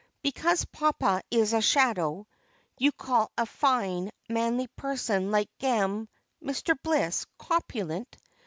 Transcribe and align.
Because 0.23 0.65
papa 0.65 1.21
is 1.29 1.53
a 1.53 1.61
shadow, 1.61 2.25
you 2.79 2.91
call 2.91 3.31
a 3.37 3.45
fine, 3.45 4.09
manly 4.27 4.65
person 4.75 5.29
like 5.29 5.55
Gam 5.59 6.09
Mr. 6.43 6.75
Bliss, 6.81 7.27
corpulent. 7.37 8.17